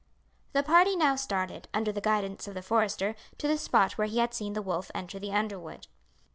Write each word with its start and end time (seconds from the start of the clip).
The 0.53 0.63
party 0.63 0.95
now 0.95 1.15
started, 1.15 1.67
under 1.75 1.91
the 1.91 2.01
guidance 2.01 2.47
of 2.47 2.55
the 2.55 2.63
forester, 2.63 3.13
to 3.37 3.47
the 3.47 3.55
spot 3.55 3.99
where 3.99 4.07
he 4.07 4.17
had 4.17 4.33
seen 4.33 4.53
the 4.53 4.61
wolf 4.63 4.89
enter 4.95 5.19
the 5.19 5.31
underwood. 5.31 5.85